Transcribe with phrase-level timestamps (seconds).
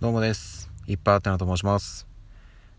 [0.00, 0.70] どうもです。
[0.86, 2.06] いっぱいあってなと申します。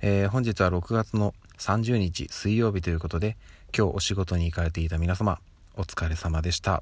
[0.01, 3.37] えー本日は6月の30日水曜日ということで、
[3.77, 5.39] 今日お仕事に行かれていた皆様、
[5.75, 6.81] お疲れ様でした。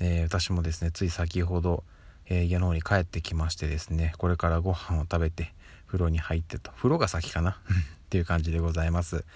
[0.00, 1.84] えー私もですね、つい先ほど、
[2.26, 5.52] えー家の方に帰ってきましてですね、これからご飯を食べて、
[5.86, 7.50] 風呂に入ってと、風呂が先かな？
[7.60, 9.26] っていう感じでございます。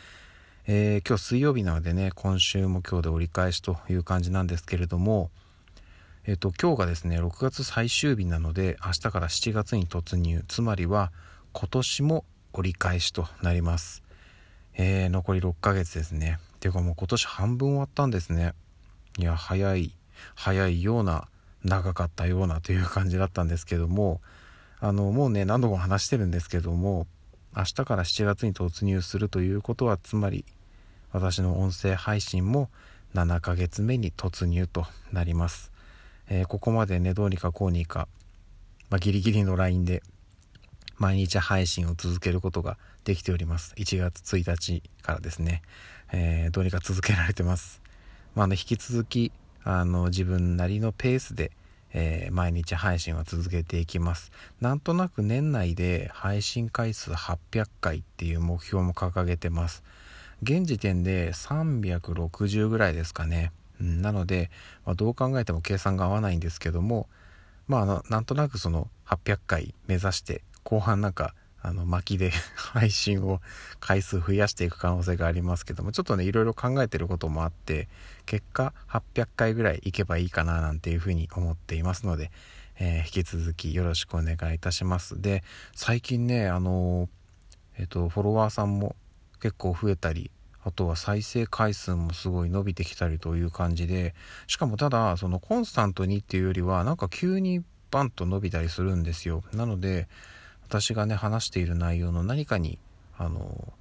[0.66, 5.30] え今日水曜日なのでね、今週も今日で折り返しという感じなんですけれども、
[6.26, 10.42] えっと、今日がですね、6月最終日なので、明日から7月に突入。
[10.48, 11.12] つまりは、
[11.52, 14.02] 今年も折り返しとなります。
[14.72, 16.38] えー、残り6ヶ月ですね。
[16.60, 18.54] ていうかもう今年半分終わったんですね。
[19.18, 19.92] いや、早い、
[20.34, 21.28] 早いような、
[21.62, 24.22] 長かったようなという感じだったんですけども、
[24.80, 27.06] あの、もうね、何度も話してるんですけども、
[27.54, 30.46] 明日から7月に突入するということは、つまり、
[31.12, 32.70] 私の音声配信も
[33.14, 35.73] 7ヶ月目に突入となります。
[36.28, 38.08] えーここまでねどうにかこうにか、
[38.90, 40.02] まあ、ギリギリのラインで
[40.96, 43.74] 毎日配信を続けることができております。
[43.76, 45.62] 1月1日からですね、
[46.12, 47.82] えーどうにか続けられてます、
[48.34, 49.32] まあ、あの引き続き
[49.64, 51.50] あの自分なりのペースで、
[51.92, 54.32] えー毎日配信は続けていきます。
[54.60, 59.82] なんとなく年内で配信回数800回っていう目標も掲げてます。
[60.42, 64.50] 現時点で360ぐらいですかね、うん、なので、
[64.84, 67.08] まあ、どう考えても計算が合わないんですけども
[67.66, 71.34] まあなんとなくその800回目指して後半なんか
[71.66, 73.40] あの巻きで 配信を
[73.80, 77.88] 回数増やしていく可能性がありますけどもちょっとねいろいろ考えてることもあって
[78.26, 82.30] 結果800回ぐらいいけばいいかななんていうふうに思っていますので、
[82.76, 85.20] えー引き続きよろしくお願いいたします。
[85.20, 85.42] で
[85.74, 87.08] 最近ねあの
[87.78, 88.94] えっとフォロワーさんも
[89.40, 90.30] 結構増えたり
[90.64, 94.14] あとは再生回数もすごい伸びてきたりという感じで
[94.46, 99.44] しかもただそのコンスタントにっていうよりはなんか急にバンと伸びたりするんですよ。
[99.52, 100.08] なので
[100.66, 102.78] 私がね話している内容の何かに
[103.16, 103.72] あの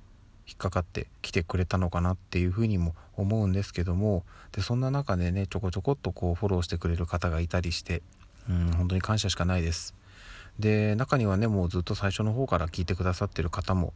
[0.45, 8.01] 引っかかってきてくれたのかなっていうふうにも思うんですけどもでそんな中でねちょこちょこっとこうフォローしてくれる方がいたりして
[8.49, 9.95] うん本当に感謝しかないです。
[10.59, 13.93] で中にはねもうずっと最初の方から聞いてくださってる方も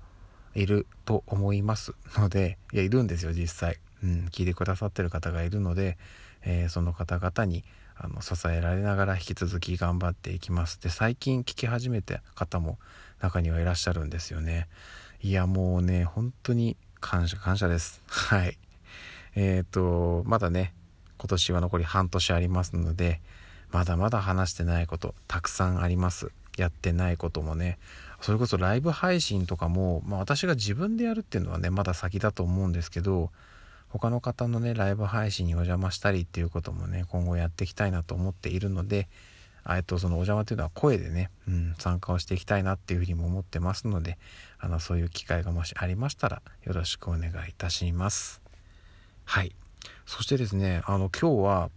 [0.58, 5.98] いると思いますのでいやいるんですよ実際、うん、聞いてくださってる方がいるので、
[6.44, 7.64] えーその方々に
[8.00, 10.80] あの支えられながら引き続き頑張っていきます。
[10.80, 12.78] で最近聞き始めた方も
[13.20, 14.68] 中にはいらっしゃるんですよね。
[15.22, 18.02] いやもうね本当に感謝感謝です。
[18.08, 18.58] はい。
[19.36, 20.74] えっ、とまだね
[21.18, 23.22] 今年は残り半年ありますので
[23.72, 26.32] まだまだ話してないことたくさんあります。
[26.58, 27.78] やってないこともね
[28.22, 33.32] それこそライブ配信とかも、まあ、私が自分でやるっていうのはねまだ先だと思うんですけど
[33.90, 39.08] 他の方のねライブ配信にお邪魔したりっていうこともね今後やっていきたいなと思っているので
[39.70, 44.18] えっとそのお邪魔というのは声でね、うん、参加をしていきたいなっていうふうにも思ってますので
[44.60, 48.42] あのそういう機会がもしありましたらよろしくお願いいたします。
[49.26, 49.54] はい。
[50.06, 51.70] そしてですねあの今日は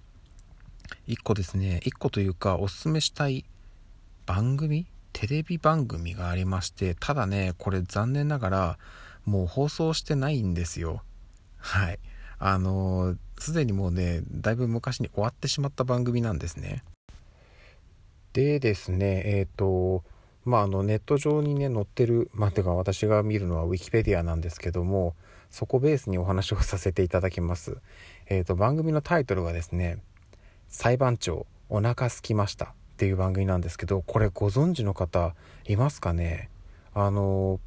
[1.07, 3.45] 一個ですね一個というかおすすめしたい
[4.31, 4.87] 番組？
[5.13, 8.79] テレビ番組がありましてただねこれ残念ながら
[9.25, 11.03] もう放送してないんですよ。
[11.59, 11.99] はい。
[12.39, 16.85] あのすでにもうねだいぶ昔に終わってしまった番組なんですね。
[18.33, 20.05] でですねえっ、と
[20.45, 25.17] まああのネット上にね載ってるまあてか私が見るのはウィキペディアなんですけども
[25.51, 27.79] そこベースにお話をさせていただきます。
[28.27, 29.99] えっ、と番組のタイトルがですね
[30.69, 32.75] 裁判長お腹すきました。
[33.01, 35.35] っていう番組なんですけどこれご存知の方
[35.67, 36.51] いますかね？
[36.93, 37.59] あの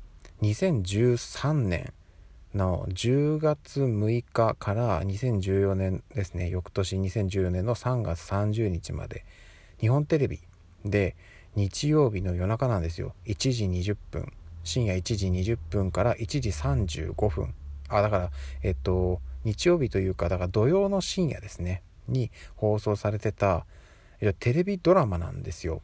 [0.43, 1.91] 2013年
[2.53, 6.49] の10月6日から2014年ですね。
[6.49, 9.25] 翌年2014年の3月30日まで。
[9.79, 10.39] 日本テレビ
[10.85, 11.15] で
[11.55, 13.15] 日曜日の夜中なんですよ。
[13.25, 14.31] 1時20分。
[14.63, 17.55] 深夜1時20分から1時35分。
[17.89, 21.81] あだからえっと日曜日というかだから土曜の深夜ですね。
[22.07, 23.65] に放送されてた
[24.31, 25.81] テレビドラマなんですよ。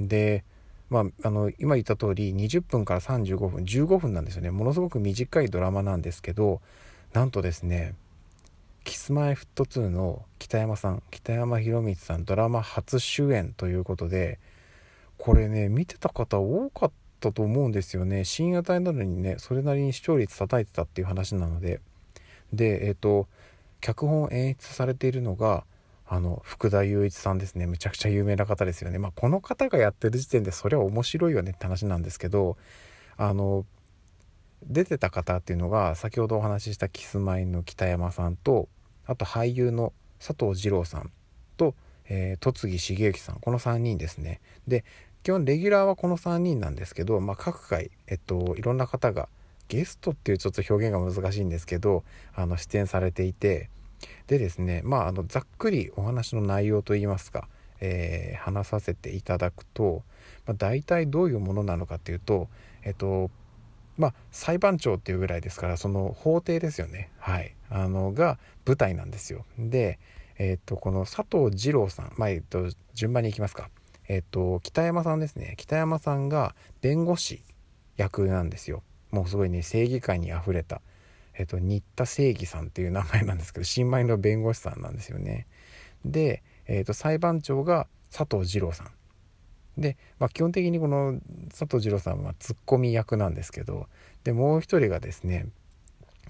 [0.00, 0.44] で
[0.90, 4.50] まあ、あの今言った通り20分から35分15分なんですよね。
[4.50, 6.60] ものすごく短いドラマなんですけど
[7.12, 7.94] なんとですね
[8.84, 14.38] Kｉｓ−Ｍｙ−Ｆｔ2 の北山さん北山宏光さんドラマ初主演ということで
[15.18, 18.24] これね見てた方多かったと思うんですよね。
[18.24, 21.80] 深夜帯なのにねそれなりに視聴率叩いてたっていう話なので。
[22.52, 23.26] でえっ、と
[23.80, 25.64] 脚本演出されているのが
[26.06, 27.66] あの福田雄一さんですね。
[27.66, 28.98] むちゃくちゃ有名な方ですよね。
[28.98, 32.56] まあこの方がやってる時点でそれは面白いよねって話なんですけど
[33.16, 33.64] あの
[34.66, 38.68] 出てた方っていうのが先ほどお話ししたキスマイの北山さんと
[39.06, 41.10] あと俳優の佐藤二朗さん
[41.56, 41.74] と、
[42.08, 43.40] えー戸次重幸さん。
[43.40, 44.40] この3人ですね。
[44.66, 44.84] で
[45.22, 49.30] 基本レギュラーはこの3人なんですけど、まあ、各回、えっと、いろんな方が
[49.68, 52.04] ゲストっていうちょっと表現が難しいんですけど
[52.34, 53.70] あの出演されていて
[54.26, 57.48] でですねまああのざっくりお話の内容といいますか、
[57.80, 60.02] えー、話させていただくと、
[60.46, 62.48] まあ、大体どういうものなのかっていうと
[62.82, 63.30] えっと
[63.96, 67.10] まあ裁判長っていうぐらいですからその法廷ですよね。
[67.18, 67.54] はい。
[67.70, 69.44] あのが舞台なんですよ。
[69.58, 69.98] で
[70.38, 73.70] えっとこの佐藤二郎さんまあえっと順番にいきますか。
[74.08, 75.54] えっと北山さんですね。
[75.56, 77.42] 北山さんが弁護士
[77.96, 78.82] 役なんですよ。
[79.10, 80.80] もうすごいね正義感にあふれた。
[81.36, 85.46] えっと、新田正義さんっていう名前なんですけど新米の弁護士さんなんですよね。
[86.04, 88.90] で、えっと、裁判長が佐藤二郎さん。
[89.76, 91.18] で、まあ、基本的にこの
[91.50, 93.88] 佐藤二郎さんはツッコミ役なんですけど
[94.22, 95.48] でもう一人がですね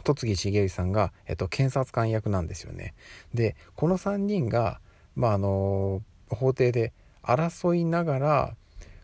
[0.03, 2.95] 戸次重幸さんが、えっと、検察官役なんですよね。
[3.33, 4.81] でこの3人が、
[5.15, 6.93] まあ、あの法廷で
[7.23, 8.57] 争いながら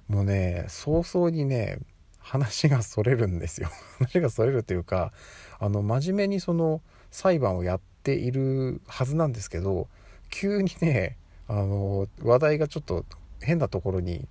[0.08, 1.78] もうね早々にね
[2.20, 3.68] 話がそれるんですよ。
[3.98, 5.12] 話がそれるというか
[5.58, 6.80] あの真面目にその
[7.10, 9.88] 裁判をやっているはずなんですけど
[10.30, 11.16] 急にね
[11.48, 13.04] あの話題がちょっと
[13.40, 14.28] 変なところに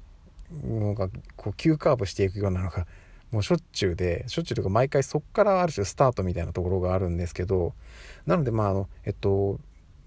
[0.64, 2.88] なんかこう急カーブしていくようなのが
[3.32, 7.74] もうしょっちゅうでしょっちゅうというか毎回そっからある種スタートみたいなところがあるんですけど
[8.26, 9.60] なのでまああのえっと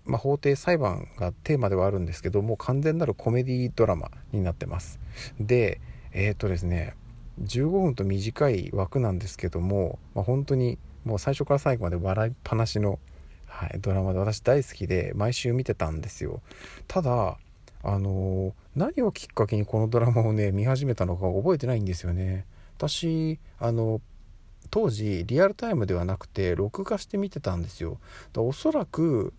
[0.05, 4.99] まあ、法廷裁判がテーマではあるんですけどもう完全なるコメディドラマになってます。
[5.39, 5.81] で
[6.13, 6.95] えっ、とですね
[7.41, 12.99] 15分と短い枠なんですけども、まあ、本当にもう最初から最後まで笑いっぱなしの、
[13.47, 16.41] はい、ドラマで私大好きで毎週見てたんですよ。
[16.87, 17.39] ただ
[17.85, 22.47] あの、何をきっかけにこのドラマをね見始めたのか覚えてないんですよね。
[22.79, 24.01] 私あの
[24.71, 27.99] 当時リアルタイムではなくて録画して見てたんですよ。
[28.33, 29.35] だおそらく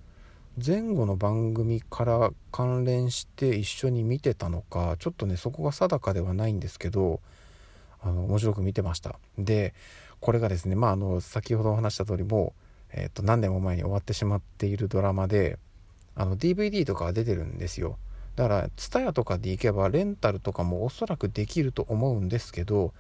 [0.64, 7.22] 前後の番組から関連して一緒に見てたのかちょっとねそこが定かではないんですけど
[8.04, 9.20] あの面白く見てました。
[9.38, 9.74] で
[10.20, 12.54] これがですねまああの先ほどお話した通りも、
[12.92, 15.58] えー、と何年も前に終わってしまっているドラマで
[16.16, 17.98] あの DVD とか出てるんですよ。
[18.36, 22.94] だから TSUTAYA とかで行けばレンタルとかもおそらくできると思うんですけど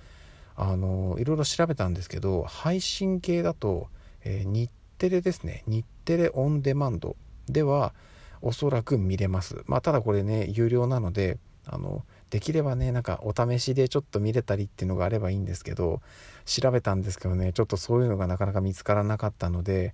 [0.55, 3.87] あのいろいろ調べたんですけど配信系だと、
[4.23, 5.63] えー、日テレですね。
[5.67, 7.15] 日テレオンデマンド
[7.47, 7.93] では
[8.41, 9.63] おそらく見れます。
[9.65, 12.03] まあただこれね有料なのであの
[12.33, 16.01] できればねなんかお試しでちょっと見れたりっていうのがあればいいんですけど
[16.45, 19.93] 調べたんですけどねちょっとそういうのがなかなか見つからなかったので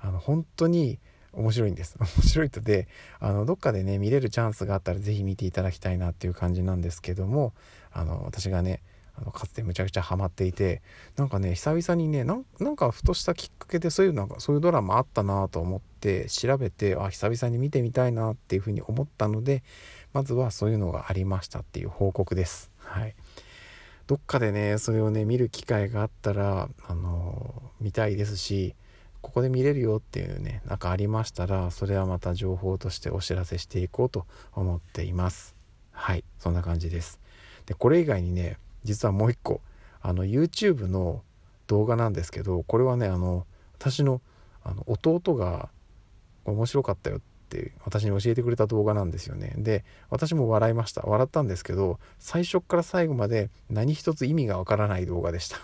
[0.00, 0.98] あの本当に
[1.32, 1.96] 面白いんです。
[2.02, 2.88] 面白いとで
[3.20, 7.54] あのどっかでね見れるチャンスがあったら是非見ていただきたいなっていう感じなんですけども
[7.92, 8.82] あの私がね
[9.18, 10.82] あのかつてむちゃくちゃハマっていて
[11.16, 12.44] なんかね久々にねなん
[12.76, 19.62] かふとしたきっかけでそういうなんかそういうドラマあったなと思って調べてあ久々に見てみたいなっていうふうに思ったので
[20.12, 22.70] まずはそういうのがありましたっていう報告です。
[22.78, 23.14] はい。
[24.06, 28.74] どっかでねそれをね見る機会があったらあの見たいですし
[29.20, 35.56] ここで見れるよっていうねなんかありましたらそれはまた情報としてお知らせしていこうと思っています。
[35.90, 36.24] はい。
[36.38, 37.18] そんな感じです。
[37.66, 39.60] でこれ以外にね実はもう一個
[40.00, 41.22] あの YouTube の
[41.66, 43.46] 動画なんですけどこれはねあの
[43.78, 44.22] 私の
[44.64, 45.68] あの弟が
[46.44, 49.52] 面白かったよって私に教えてくれた動画なんですよね。
[49.56, 51.02] で私も笑いました。
[51.02, 55.58] 笑ったんですけど最初から最後まで何一つ意味がわからない動画でした。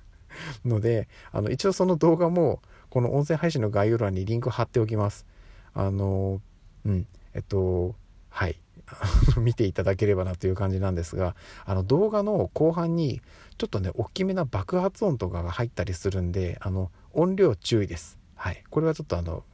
[0.64, 5.26] のであの一応その動画もこの音声配信の概要欄にリンク貼っておきます。
[5.72, 6.40] あの
[6.84, 7.94] うんえっと
[8.30, 8.63] はい。
[9.38, 13.20] 見ていただければなという感じなんですがあの動画の後半に
[13.58, 18.18] ちょっとね大きめな爆発音とかが入ったりするんであの音量注意です。
[18.34, 18.62] はい。
[18.68, 19.44] これはちょっとあの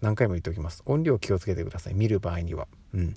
[0.00, 0.82] 何回も言っておきます。
[0.86, 1.94] 音量気をつけてください。
[1.94, 2.66] 見る場合には。
[2.94, 3.16] うん。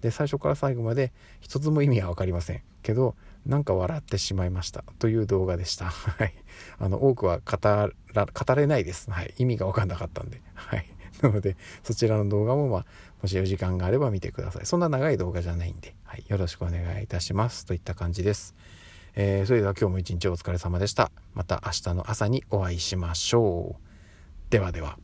[0.00, 2.62] で最初から最後まで一つも意味は分かりません。
[2.82, 3.14] けど
[3.46, 4.84] なんか笑ってしまいました。
[4.98, 5.92] という動画でした。
[6.78, 7.90] あの多くは語ら
[8.26, 9.10] 語れないです。
[9.10, 9.34] はい。
[9.38, 10.42] 意味が分かんなかったんで。
[10.54, 10.93] はい。
[11.22, 12.86] なのでそちらの動画もまあ
[13.22, 14.66] もしお時間があれば見てください。
[14.66, 17.64] そんな長い動画じゃないんで、はい、よろしくお願いいたします。
[17.64, 18.54] といった感じです。
[19.16, 21.10] えー、それでは今日も一日お疲れ様でした。
[21.34, 24.50] また明日の朝にお会いしましょう。
[24.50, 24.98] ではでは。